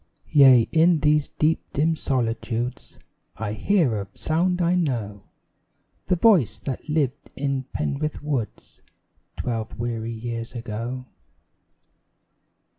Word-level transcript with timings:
Yea, 0.31 0.67
in 0.71 1.01
these 1.01 1.29
deep 1.29 1.61
dim 1.73 1.95
solitudes 1.95 2.97
I 3.37 3.53
hear 3.53 4.01
a 4.01 4.07
sound 4.17 4.59
I 4.59 4.73
know 4.73 5.21
The 6.07 6.15
voice 6.15 6.57
that 6.57 6.89
lived 6.89 7.29
in 7.35 7.65
Penrith 7.71 8.23
woods 8.23 8.81
Twelve 9.37 9.77
weary 9.77 10.11
years 10.13 10.55
ago. 10.55 11.05